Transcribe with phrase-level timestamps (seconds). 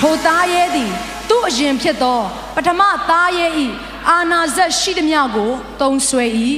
[0.00, 0.92] ထိုသားရဲသည်
[1.28, 2.20] သူ့အရင်ဖြစ်သော
[2.54, 3.46] ပထမသားရဲ၏
[4.08, 6.26] အာနာဇက်ရှိသည်မြကိုသုံးဆွဲ၏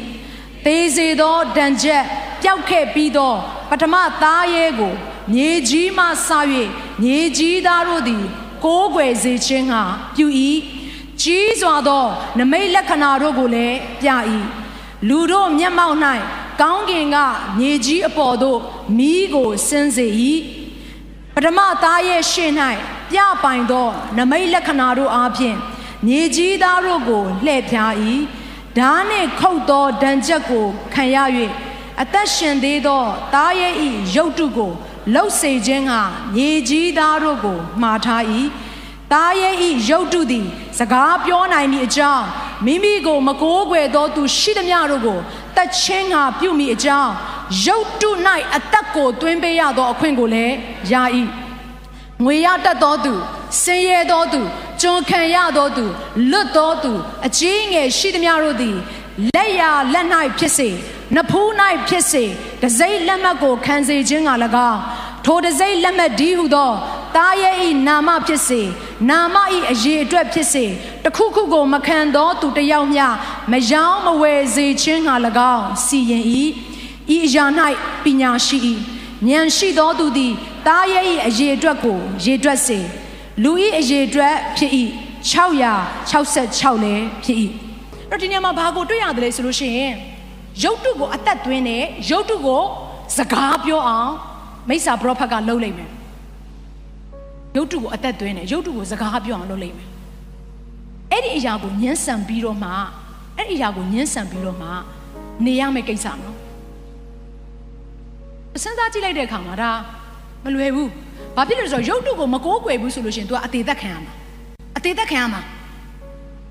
[0.65, 2.05] သေးစေသောဒဏ်ချက်
[2.43, 3.35] ပျောက်ခဲ့ပြီးသော
[3.71, 4.95] ပထမသားရဲကို
[5.33, 6.29] မြေကြီးမှဆ၍
[7.03, 8.25] မြေကြီးသားတို့သည်
[8.65, 9.83] ကိုးကွယ်စေခြင်းဟာ
[10.17, 10.27] ပြု၏
[11.23, 12.07] ကြီးစွာသော
[12.39, 14.11] နမိတ်လက္ခဏာတို့ကိုလည်းပြ၏
[15.09, 15.99] လူတို့မျက်မှောက်၌
[16.61, 17.17] ကောင်းကင်က
[17.59, 18.59] မြေကြီးအပေါ်သို့
[18.99, 20.07] မိကိုဆင်းစေ၏
[21.35, 22.53] ပထမသားရဲ့ရှေ့၌
[23.13, 25.57] ပြပိုင်သော နမိတ်လက္ခဏာတို့အားဖြင့်
[26.07, 27.93] မြေကြီးသားတို့ကိုလှည့်ဖြား၏
[28.79, 31.17] ဓာနှင့်ခုတ်သောဒဏ်ချက်ကိုခံရ၍
[32.03, 33.03] အသက်ရှင်သေးသော
[33.35, 34.73] သားရဲ့ဤရုပ်တုကို
[35.15, 35.93] လှုပ်စေခြင်းက
[36.35, 38.25] မြေကြီးသားတို့ကိုမှားထား၏
[39.13, 40.47] သားရဲ့ဤရုပ်တုသည်
[40.79, 42.27] စကားပြောနိုင်သည့်အကြောင်း
[42.67, 45.19] မိမိကိုမကိုးကွယ်သောသူရှိသမျှတို့ကို
[45.57, 47.13] တတ်ချင်းငါပြုမိအကြောင်း
[47.65, 48.11] ရုပ်တု၌
[48.57, 50.55] အသက်ကိုသွင်းပေးရသောအခွင့်ကိုလည်း
[50.93, 50.95] ရ၏
[52.25, 53.15] ငွေရတတ်သောသူ
[53.61, 54.41] ဆင်းရဲသောသူ
[54.81, 55.85] ကျွန်ခံရသောသူ
[56.31, 56.93] လွတ်သောသူ
[57.27, 58.77] အကြီးငယ်ရှိသမျှတို့သည်
[59.35, 60.07] လက်ရလက်၌
[60.39, 60.69] ဖြစ်စေ
[61.17, 61.49] နဖူး၌
[61.89, 62.25] ဖြစ်စေ
[62.63, 64.31] တစိမ့်လက်မှတ်ကိုခံစေခြင်းက၎
[64.71, 64.81] င်း
[65.25, 66.73] ထိုတစိမ့်လက်မှတ်ဒီဟုသော
[67.17, 68.61] တားရဲ့ဤနာမဖြစ်စေ
[69.11, 70.65] နာမဤအရေးအတွက်ဖြစ်စေ
[71.05, 73.07] တခုခုကိုမခံသောသူတယောက်မျှ
[73.53, 75.11] မယောင်းမဝယ်စေခြင်းက၎
[75.55, 76.25] င်းစီရင်၏
[77.15, 77.45] ဤအရာ၌
[78.03, 78.59] ပညာရှိ၏
[79.29, 80.35] ဉာဏ်ရှိသောသူသည်
[80.67, 82.79] တားရဲ့ဤအရေးအတွက်ကိုရေတွက်စေ
[83.43, 84.71] လူဤအရေးအတွက်ဖြစ်၏
[85.31, 87.39] 666လည်းဖြစ်၏
[88.11, 89.95] တော့ဒီနေရာမှာဘာကိုတွေ့ရတယ်လဲဆိုလို့ရှိရင်
[90.63, 92.63] ရုပ်တုကိုအသက်သွင်းတဲ့ရုပ်တုကို
[93.17, 94.13] စကားပြောအောင်
[94.69, 95.91] မိစ္ဆာပရောဖက်ကလှုပ်လိုက်မယ်
[97.57, 99.89] ရုပ်တုကိုအသက်သွင်းတယ်ရုပ်တုကိုစကားပြောအောင်လုပ်လိုက်မယ်
[101.11, 102.71] အဲ့ဒီအရာကိုညှင်းဆန်ပြီးတော့မှ
[103.37, 104.69] အဲ့ဒီအရာကိုညှင်းဆန်ပြီးတော့မှ
[105.45, 106.37] နေရမယ့်ကိစ္စနော်
[108.57, 109.73] အစမ်းစားကြည့်လိုက်တဲ့အခါမှာဒါ
[110.45, 110.89] မလွယ်ဘူး
[111.37, 114.13] ဘာဖြစ်လို့လဲဆိုတော့ရုပ်တုကိုမကိုးကွယ်ဘူးဆိုလို့ရှိရင် तू အသေးသက်ခံရမှာ
[114.79, 115.41] အသေးသက်ခံရမှာ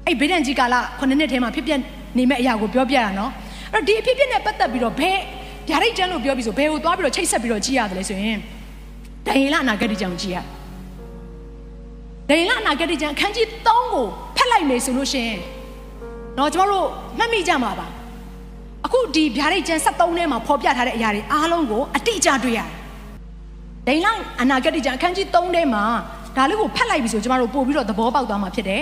[0.06, 1.72] အဲ့ဗိဒန်ကြီးကာလခုနှစ်နှစ်ထဲမှာဖြစ်ပြ
[2.18, 3.32] နေမဲ့အရာကိုပြောပြတာနော်
[3.74, 5.18] အဲ့တော့ဒီအဖြစ်ပြနဲ့ပတ်သက်ပြီးတော့ဘယ်
[5.70, 8.40] ဗျာဒိတ်ကျမ်းလို့ပြောပြီးဆိုဘယ်ကိုသွားပြီးတော့ချိတ်ဆက်ပြီးတော့ကြည့်ရတယ်လဲဆိုရင်
[9.28, 10.38] ဒိုင်လအနာဂတ်ကြောင့်ကြည့်ရ
[12.30, 14.06] ဒိုင်လအနာဂတ်ကြောင့်အခန်းကြီး3ကို
[14.38, 15.40] ဖတ်လိုက်မယ်ဆိုလို့ရှိရင်
[16.38, 16.88] တော့ကျမတို့
[17.18, 17.88] မှတ်မိကြမှာပါ
[18.86, 22.81] အခုဒီဗျာဒိတ်ကျမ်း73ထဲမှာဖော်ပြထားတဲ့အရာတွေအားလုံးကိုအတိအကျတွေ့ရတယ်
[23.88, 24.08] ဒိန်လ
[24.42, 25.84] အနာဂတ်ကြောင့်အခန်းကြီး3ထဲမှာ
[26.36, 28.82] ဒါလေးကိုဖတ်လိုက်ပြီဆိုကျမတို့ပို့ပြီးတော့သဘောပေါက်သွားမှာဖြစ်တယ်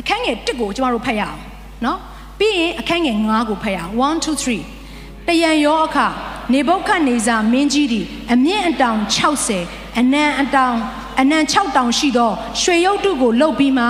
[0.00, 1.38] အခန်းငယ်1ကိုကျမတို့ဖတ်ရအောင်
[1.84, 1.98] နော်
[2.38, 6.06] ပြီးရင်အခန်းငယ်9ကိုဖတ်ရအောင်1 2 3တယံရောအခါ
[6.52, 8.98] နေဘုခတ်နေစာမင်းကြီးသည်အမြင့်အတောင်
[9.48, 10.76] 60အနံအတောင်
[11.20, 13.84] အနံ6တောင်ရှိသောရွှေရုပ်တုကိုလှုပ်ပြီးမှ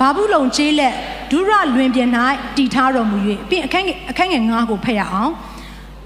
[0.00, 0.94] ဘာဘူးလုံကျေးလက်
[1.30, 2.08] ဒုရလွင်ပြင်၌
[2.56, 3.16] တည်ထားတော်မူ၍
[3.48, 5.32] ပြီးအခန်းငယ်အခန်းငယ်9ကိုဖတ်ရအောင်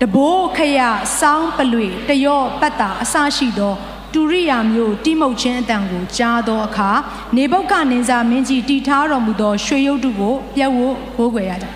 [0.01, 0.81] တဘိုးခရ
[1.19, 3.75] စောင်းပလွေတယောပတ်တာအစရှိသော
[4.13, 6.91] တူရိယာမျိုးတိမုတ်ချင်းအတန်ကိုကြားသောအခါ
[7.37, 10.79] နေဘုတ်ကနေစာမင်းကြီးတီထားတော်မူသောရွှေရုပ်တုကိုပြတ်ဝ
[11.17, 11.67] ဘိုးခွေရကြ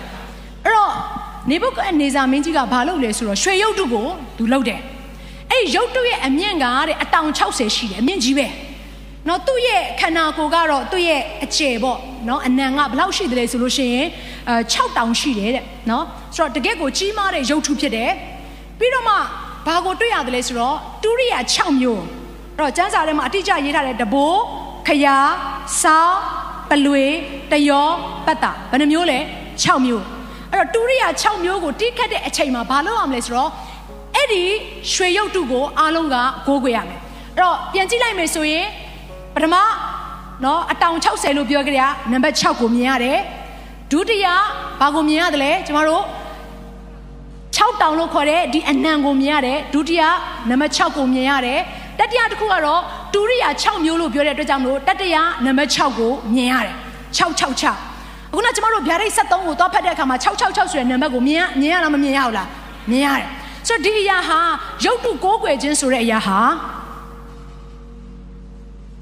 [0.63, 0.93] အဲ့တော့
[1.49, 4.79] နေဘုတ်ကနေစာမင်းကြီးကဘာလုပ်လဲဆိုတော့ရွှေရုပ်တုကိုသူလုပ်တယ်
[5.51, 8.47] အဲ့ရုပ်တုရဲ့အမြင့်ကတဲ့အတောင်60ရှိတယ်အမြင့်ကြီးပဲ
[9.27, 11.97] နော်သူ့ရဲ့ခန္ဓာကိုယ်ကတော့သူ့ရဲ့အကျယ်ပေါ့
[12.27, 14.07] နော်အနံကဘယ်လောက်ရှိတယ်လဲဆိုလို့ရှိရင်
[14.49, 18.11] အဲ6တောင်ရှိတယ်တဲ့နော်ဆိုတော့တကယ့်ကိုကြီးမားတဲ့ရုပ်ထုဖြစ်တယ်
[18.79, 19.15] ပြီးတော့မှ
[19.67, 22.03] ဘာကိုတွေ့ရတယ်လဲဆိုတော့တူရိယာ6မျိုး
[22.57, 24.39] အဲ့တော့ကျမ်းစာထဲမှာအတိအကျရေးထားတဲ့တဘိုး
[24.87, 25.17] ခယာ
[25.81, 26.19] စောင်း
[26.69, 27.03] ပလွေ
[27.51, 27.87] တယော
[28.25, 29.19] ပတ်တာဘယ်နှမျိုးလဲ
[29.63, 30.03] 6မျိုး
[30.51, 33.49] အဲ့တော့တူရိယာ6မျိုးကိုတိခတ်တဲ့အချိန်မှာဘာလုပ်ရမလဲဆိုတော့
[34.15, 34.43] အဲ့ဒီ
[34.93, 36.15] ရွှေရုပ်တုကိုအားလုံးက
[36.47, 36.99] ဂိုးခွေရမယ်
[37.35, 38.88] အဲ့တော့ပြန်ကြည့်လိုက်မယ်ဆိုရင်ပ
[39.43, 39.55] ထမ
[40.43, 41.81] နော်အတောင်60လို့ပြောကြရ
[42.11, 43.17] နံပါတ်6ကိုမြင်ရတယ်
[43.91, 44.27] ဒုတိယ
[44.79, 46.03] ဘာကိုမြင်ရတယ်လဲကျမတို့
[47.55, 50.03] 6တောင်လို့ခေါ်တဲ့ဒီအနံကိုမြင်ရတယ်ဒုတိယ
[50.49, 51.59] နံပါတ်6ကိုမြင်ရတယ်
[51.99, 52.81] တတိယတစ်ခုကတော့
[53.13, 55.15] တူရိယာ6မျိုးလို့ပြောတဲ့အတွက်ကြောင့်မလို့တတိယ
[55.45, 56.75] နံပါတ်6ကိုမြင်ရတယ်
[57.17, 62.47] 666အခုနကျမတို့ဗျာဒိတ်73ကိုသွားဖတ်တဲ့အခါမှာ666ဆိုတဲ့နံပါတ်ကိုမြင်မြင်ရလားမမြင်ရဘူးလား
[62.91, 63.27] မြင်ရတယ်
[63.67, 64.39] ဆိုတော့ဒီအရာဟာ
[64.85, 66.39] ရုပ်တုကိုးကွယ်ခြင်းဆိုတဲ့အရာဟာ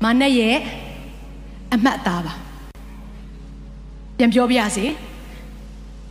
[0.04, 0.56] မနက်ရဲ့
[1.74, 2.34] အမှတ်သားပါ
[4.18, 4.86] ပြန်ပြောပြရစီ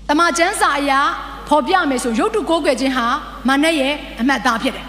[0.08, 1.00] တမချန်းစာအရာ
[1.48, 3.06] ဖော်ပြမယ်ဆိုရုပ်တုကိုးကွယ်ခြင်းဟာ
[3.48, 4.86] မနက်ရဲ့အမှတ်သားဖြစ်တယ်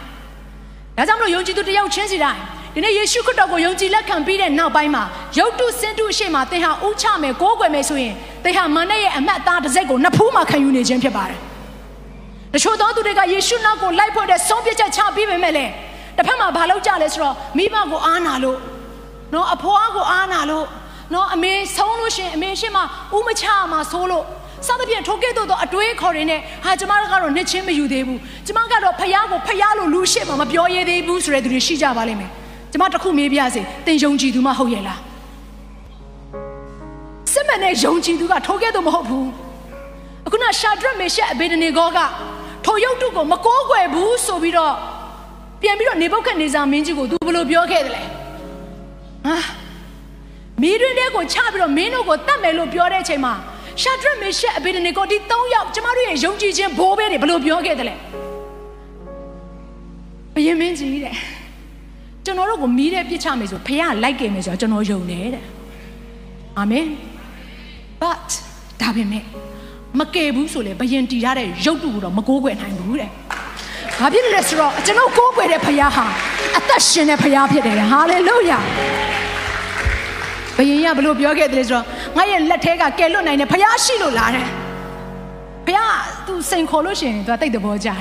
[0.98, 2.42] ဒါကြောင့်မလို့ယုံကြည်သူတယောက်ချင်းစီတိုင်း
[2.74, 5.04] ဒဒီနေ့ယေရှုခရစ်တော်ကိုယုံကြည်လက်ခံပြီးတဲ့နောက်ပိုင်းမှာ
[5.38, 11.40] ယုတ်တုစင်တုအရှိမသင်ဟာဥချမယ်ကိုးကွယ်မယ်ဆိုရင်သင်ဟာမာနရဲ့အမတ်သားတစ်စိတ်ကိုနှစ်ဖူးမှခံယူနေခြင်းဖြစ်ပါတယ်
[12.54, 15.72] တချို့သောသူတွေကယေရှုနောက်ကိုလိုက်ဖို့တဲ့ဆုံးဖြတ်ချက်ချပြီးပေမဲ့လည်း
[16.18, 18.58] တစ်ဖက်မှာဘာလုပ်ကြလဲဆိုတော့မိဘကိုအားနာလို့
[19.34, 20.66] နော်အဖွားကိုအားနာလို့
[21.14, 22.82] နော်အမေဆုံးလို့ရှင်အမေရှိမှ
[23.18, 24.26] ဥမချမှာဆိုးလို့
[24.68, 32.32] စသဖြင့်ထိုကဲ့သို့သောအတွေးခေါ်ရင်းနဲ့ဟာကျမတို့ကတော့နှစ်ချင်းမယူသေးဘူးကျမကတော့ဖယားကိုဖယားလို့လူရှိမှမပြောရသေးဘူးဆိုတဲ့သူတွေရှိကြပါလိမ့်မယ်
[32.72, 35.00] ကျမတခုမေးပြစေသင်ယုံကြည်သူမဟုတ်ရဲ့လား
[37.34, 39.28] စစ်မှန်တဲ့ယုံကြည်သူကထိုကဲ့သို့မဟုတ်ဘူး
[40.26, 42.00] အခုနရှာဒရက်မေရှက်အဘေဒနေဂောက
[42.66, 44.74] ထိုရုပ်တုကိုမကိုးကွယ်ဘူးဆိုပြီးတော့
[45.62, 48.17] ပြန်ပြီးတော့နေဘုတ်ခတ်နေစာမင်းကြီးကိုသူဘယ်လိုပြောခဲ့တယ်လဲ
[49.28, 49.38] ဟာ
[50.62, 53.34] မီးတွင်တဲ့ကိုချပြီးတော့မင်းတို့ကိုတတ်မယ်လို့ပြောတဲ့အချိန်မှာ
[53.82, 57.96] ရှာဒရက်မေရှက်အဘေဒနေဂောဒီ၃ယောက်ကျမတို့ရဲ့ယုံကြည်ခြင်းဘိုးဘဲတွေဘယ်လိုပြောခဲ့တယ်လဲ
[60.36, 61.16] ဘယင်မင်းကြီးတဲ့
[62.26, 65.44] ကျွန်တော်တို့ကိုမီးတဲ့ပြစ်ချမယ်ဆိုဖခင်လိုက်ခဲ့မယ်ဆိုတော့ကျွန်တော်ယုံတယ်တဲ့
[66.58, 66.86] အာမင်
[68.02, 68.30] but
[68.82, 69.24] ဒါပေမဲ့
[70.00, 73.10] မကယ်ဘူးဆိုလေဘယင်တီရတဲ့ရုပ်တုကိုတော့မကိုးကွယ်နိုင်ဘူးတဲ့။
[74.00, 76.06] ဘာဖြစ်လဲဆိုတော့ကျွန်တော်ကိုးကွယ်တဲ့ဖခင်ဟာ
[76.58, 78.60] အသက်ရှင်တဲ့ဖခင်ဖြစ်တယ်ဟာလေလုယာ။
[80.58, 81.86] ဘယင်ရဘလို့ပြောခဲ့တယ်ဆိုတော့
[82.18, 84.46] ငါရဲ့လက်ထဲကကယ်လွတ်နိုင်တဲ့ဖခင်ရှိလို့လားတဲ့။
[85.66, 85.92] ဖခင်က
[86.26, 87.96] သူစိန်ခေါ်လို့ရှိရင်သူကတိတ်တဘောကြတာ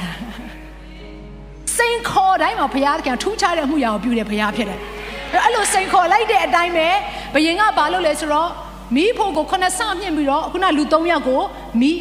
[1.76, 4.78] ။စိန်ခေါ်တိုင်းမှာဖခင်ကထူးခြားတဲ့မှုရာကိုပြုတဲ့ဖခင်ဖြစ်တယ်။
[5.44, 6.88] အဲ့လိုစိန်ခေါ်လိုက်တဲ့အတိုင်းပဲ
[7.34, 8.50] ဘယင်ကဘာလုပ်လဲဆိုတော့
[8.96, 11.40] မီးဖို့ကိုခုနဆမြင့်ပြီးတော့ခုနလူ၃ယောက်ကို
[11.80, 11.98] မီး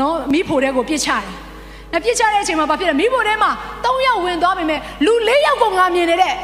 [0.00, 1.24] နော်မီးဖို့တဲ့ကိုပြစ်ချတယ်။
[1.94, 3.50] အဲပြစ်ချတဲ့အချိန်မှာဘာဖြစ်လဲမီးဖို့ထဲမှာ
[3.84, 6.34] ၃ယောက်ဝင်သွားပြီမဲ့လူ၄ယောက်ကိုငါမြင်နေတဲ့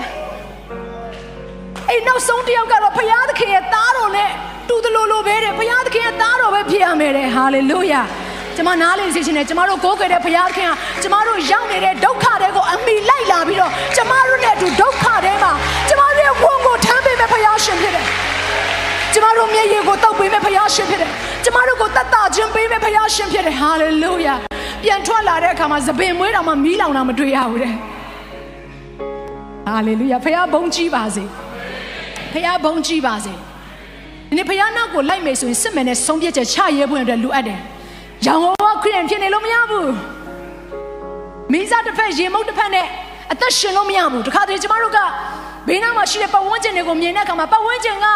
[1.91, 4.31] အဲ့နောက်ဆုံးတစ်ယောက်ကတော့ဘုရားသခင်ရဲ့သားတော်နဲ့
[4.69, 8.03] တူတလို့လို့ပဲတဲ့ဘုရားသခင်ရဲ့သားတော်ပဲဖြစ်ရမယ်တဲ့ဟာလေလုယာ
[8.57, 10.73] ကျမနားလေစေချင်တယ်ကျမတို့ကိုးကွယ်တဲ့ဘုရားသခင်က
[11.03, 15.53] ကျမတို့ရောက်နေတဲ့ဒုက္ခတွေကိုအမိလိုက်လာပြီးတော့ကျမတို့နဲ့အတူဒုက္ခထဲမှာ
[15.89, 18.07] ကျမတို့ရဲ့ဝန်ကိုထမ်းပေးမဲ့ဘုရားရှင်ဖြစ်တယ်
[19.15, 21.11] ကျမတို့မျက်ရည်ကိုတောက်ပေးမဲ့ဘုရားရှင်ဖြစ်တယ်
[21.45, 24.35] ကျမတို့ကိုတတ်တာခြင်းပေးမဲ့ဘုရားရှင်ဖြစ်တယ်ဟာလေလုယာ
[24.85, 27.73] ပြန်ထွက်လာတဲ့အခါမှာသပင်မွေးတော်မှာမီးလောင်တာမတွေ့ရဘူးတဲ့
[29.67, 31.25] ဟာလေလုယာဘုရားဘုန်းကြီးပါစေ
[32.35, 37.59] ဖះဘုံကြည့်ပါစေဒီနေ့ဖះနောက်ကိုလိုက်မယ်ဆိုရင်စစ်မယ်နဲ့ဆုံးဖြတ်ချက်ချရဲဖို့အတွက်လိုအပ်တယ်။
[38.27, 39.88] ရောင်ဟောခရစ်ယာန်ဖြစ်နေလို့မရဘူး။
[41.53, 42.87] မိစားတစ်ဖက်ရေမုတ်တစ်ဖက်နဲ့
[43.32, 44.99] အသက်ရှင်လို့မရဘူး။တခါတည်းကျမတို့က
[45.69, 48.06] ဘေးနားမှာရှိတဲ့ပတ်ဝန်းကျင်တွေကိုမြင်တဲ့အခါမှာပတ်ဝန်းကျင်က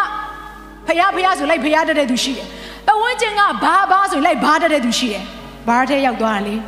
[0.87, 2.47] ဖះဖះဆိုလိုက်ဖះတက်တဲ့သူရှိတယ်။
[2.87, 5.23] ပတ်ဝန်းကျင်ကဘာဘာဆိုလိုက်ဘာတက်တဲ့သူရှိတယ်။
[5.67, 6.55] ဘာထဲရောက်သွားတာလေ။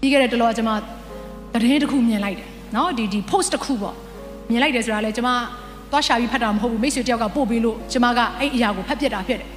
[0.00, 0.76] ပြီးခဲ့တဲ့တလောကကျမတ
[1.70, 3.94] ရင်တစ်ခုမြင်လိုက်တယ်။နော်ဒီဒီ post တစ်ခုပေါ့
[4.50, 5.28] မြင်လိုက်တယ်ဆိုတာလေကျမ
[5.90, 9.48] သွားရှာပြီးဖတ်တာမဟုတ်ဘူးမိတ်ဆွေတယောက်ကပို့ပေးလို့ကျမကအဲ့အရာကိုဖတ်ပြတာဖြစ်တယ်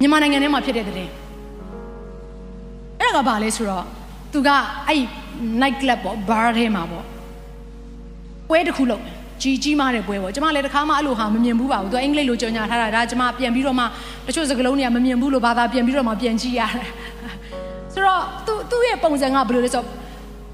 [0.00, 0.94] မြန်မာနိုင်ငံထဲမှာဖြစ်တဲ့တဲ့
[3.00, 3.84] အဲ့ဒါကဘာလဲဆိုတော့
[4.32, 4.48] သူက
[4.88, 5.02] အဲ့
[5.60, 7.04] night club ပေါ့ bar ထဲမှာပေါ့
[8.48, 9.02] ပွဲတစ်ခုလုပ်
[9.42, 13.84] ကြီးကြီးမားတဲ့ပွဲပေါ့ကျမလည်းတခါမှအဲ့လိုဟာမမြင်ဘူးပါဘူးသူအင်္ဂလိပ်လိုကြော်ညာထားတာဒါကျမပြန်ပြီးတော့မှ
[14.26, 16.88] တချို့စကားလုံးတွေကမမြင်ဘူးလို့ဘာသာပြန်ပြီးတော့မှပြန်ကြည့်ရတယ်
[17.94, 19.86] ဆိုတော့သူသူ့ရဲ့ပုံစံကဘယ်လိုလဲဆိုတော့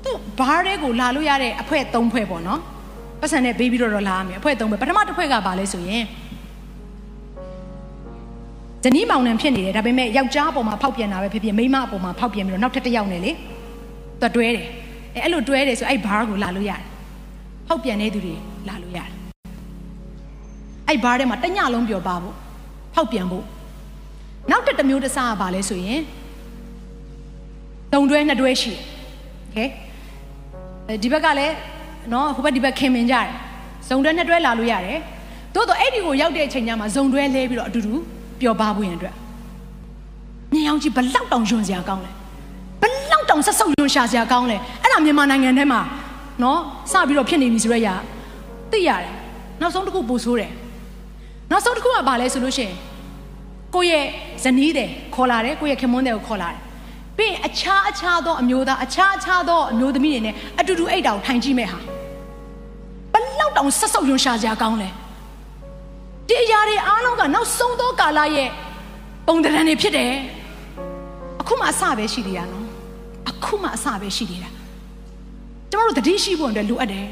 [0.04, 2.60] သူ bar တွေကိုလာလို့ရတဲ့အဖွဲ၃ဖွဲပေါ့နော်
[3.21, 6.03] ပတ်စံနဲ့ဘေးပြီးတော့လာရမယ်အဖွဲသုံးပဲပထမတစ်ဖွဲကဘာလဲဆိုရင်
[8.83, 13.31] ဇနီးမောင်နှံဖြစ်နေတယ်ဒါပေမဲ့ယောက်ျားအပေါ်မှာဖောက်ပြန်တာပဲဖြစ်ဖြစ်မိန်းမအပေါ်မှာဖောက်ပြန်ပြီးတော့နောက်ထပ်တစ်ယောက်နဲ့လေ
[14.21, 14.67] သူတွဲတယ်
[15.15, 16.81] အဲအဲ့လိုတွဲတယ်ဆိုအဲ့ဘားကိုလာလို့ရတယ်
[17.67, 18.35] ဖောက်ပြန်တဲ့သူတွေ
[18.67, 19.09] လာလို့ရတယ်
[20.87, 22.35] အဲ့ဘားထဲမှာတညလုံးပြောပါဖို့
[22.95, 23.45] ဖောက်ပြန်ဖို့
[24.51, 26.01] နောက်တစ်မျိုးတစ်စားကဘာလဲဆိုရင်
[27.93, 28.81] တုံတွဲနှစ်တွဲရှိတယ်
[29.41, 31.55] โอเคဒီဘက်ကလည်း
[32.12, 33.28] နော်ဟိုဘက်ဒီဘက်ခင်မင်ကြတယ်
[33.88, 34.98] ဇုံတွဲနှစ်တွဲလာလို့ရတယ်
[35.54, 37.94] သို့တော့အဲ့ဒီကိုရောက်တဲ့အချိန်ကျမှဇုံတွဲလဲပြီးတော့အတူတူ
[38.40, 39.14] ပျော်ပါဖို့ရန်အတွက်
[40.54, 42.10] ညင်အောင်ကြီးဘလောက်တောင်ယွန်စရာကောင်းလဲ
[42.82, 45.80] ဘလောက်တောင်ဆက်ဆုပ်ယွန်ရှာစရာကောင်းလဲအဲ့ဒါမြန်မာနိုင်ငံထဲမှာ
[46.42, 46.58] နော်
[46.92, 47.88] စပြီးတော့ဖြစ်နေပြီဆိုတော့ရ
[48.72, 49.12] သိရတယ်
[49.60, 50.52] နောက်ဆုံးတစ်ခုပို့ဆိုးတယ်
[51.50, 52.74] နောက်ဆုံးတစ်ခုကဘာလဲဆိုလို့ရှိရင်
[53.74, 54.06] ကိုယ့်ရဲ့
[54.44, 56.60] ဇနီးတယ်ခေါ်လာတယ်ကိုယ့်ရဲ့ခင်မွန်းတယ်ကိုခေါ်လာတယ်
[57.16, 61.89] ပြီးအခြားအခြားသောအမျိုးသားအခြားအခြားသောအမျိုးသမီးတွေနဲ့အတူတူအိတ်တောင်ထိုင်ကြည့်မဲ့ဟာဘ
[63.38, 64.88] လောက်တောင်ဆက်ဆုပ်ယွန်ရှာစရာကောင်းလဲ
[66.28, 68.48] ဒီအရာတွေအားလုံးကနောက်ဆုံးသောကာလရဲ့
[69.26, 70.12] ပုံတံတွေဖြစ်တယ်
[71.40, 72.66] အခုမှအစပဲရှိသေးတာနော်
[73.30, 74.50] အခုမှအစပဲရှိသေးတာ
[75.70, 77.06] ကျမတို့တတိရှိဖို့အတွက်လိုအပ်တယ်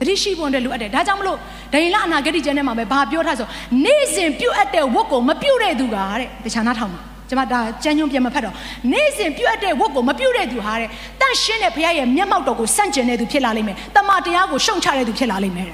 [0.00, 1.38] တတိရှိဖို့အတွက်လိုအပ်တယ်ဒါကြောင့်မလို့
[1.72, 3.48] ဒိန်လအနာဂတိကျမ်းထဲမှာပဲဘာပြောထားဆို
[3.84, 7.00] နေ့စဉ်ပြုတ်အပ်တဲ့ဝတ်ကိုမပြုတ်တဲ့သူကတဲ့တခြားနားထောင်ပါ
[7.32, 8.54] ကျမဒါကြမ်းညွန့်ပြန်မဖတ်တော့
[8.92, 10.88] နေ့စဉ်ပြုတ်တဲ့ဝတ်ကိုမပြုတ်တဲ့သူဟာတဲ့
[11.20, 15.68] တန့်ရှင်းတဲ့ဘုရားရဲ့မျက်မှောက်တော်ကိုစန့်ကျင်တဲ့သူဖြစ်လာလိမ့်မယ်တမန်တရားကိုရှုံချတဲ့သူဖြစ်လာလိမ့်မယ်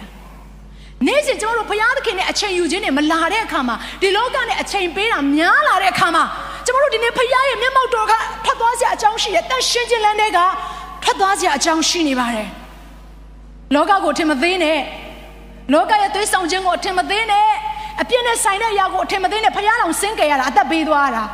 [1.06, 6.24] နေ့စဉ်ကျမတို့ဘုရားသခင်နဲ့အချိန်ယူခြင်းနဲ့မလာတဲ့အခါမှာဒီလောကနဲ့အချိန်ပေးတာများလာတဲ့အခါမှာ
[6.66, 8.12] ကျမတို့ဒီနေ့ဘုရားရဲ့မျက်မှောက်တော်က
[8.44, 10.38] ဖတ်သွားစရာအကြောင်းရှိတယ်တန့်ရှင်းခြင်းလမ်းတွေက
[11.02, 12.48] ထွက်သွားစရာအကြောင်းရှိနေပါတယ်
[13.74, 14.78] လောကကိုအထင်မသေးနဲ့
[15.72, 17.48] လောကရဲ့သွေးဆောင်ခြင်းကိုအထင်မသေးနဲ့
[18.00, 21.24] အပြစ်နဲ့ဆိုင်တဲ့အရာကိုအထင်မသေးနဲ့ဖခင်တော်ဆင်းကြရတာအသက်ပေးသွားတာ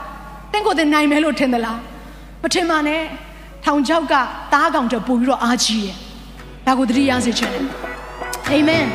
[0.55, 1.79] တင့်ကိုယ်တင်နိုင်မယ်လို့ထင်သလား
[2.43, 3.03] မထင်ပါနဲ့
[3.65, 4.15] ထောင်ချောက်က
[4.53, 5.97] တားကောင်တပူပြီးတော့အားကြီးတယ်
[6.67, 7.65] ဒါကိုသတိရစေချင်တယ်
[8.49, 8.87] အာမင်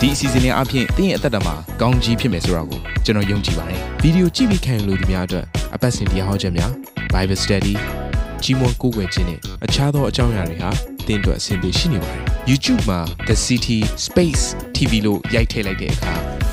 [0.00, 5.44] ဒီအစီအစဉ်လေးအပြင်တင်းရဲ့အသက်တာမှာကောင်းကြီးဖြစ်မယ်ဆိုတာကိုကျွန်တော်ယုံကြည်ပါတယ်ဗီဒီယိုကြည့်ပြီးခံယူလို့ဒီများအတွက်
[5.74, 6.72] အပတ်စဉ်တရားဟောခြင်းများ
[7.12, 7.74] Bible Study
[8.42, 10.70] ကြီးမွန်ကိုးကွယ်ခြင်းနဲ့အခြားသောအကြောင်းအရာတွေဟာ
[11.06, 14.44] တင်းအတွက်အဆင်ပြေရှိနေပါတယ် YouTube မှာ The City Space
[14.76, 16.14] TV လို့ရိုက်ထည့်လိုက်တဲ့အခါ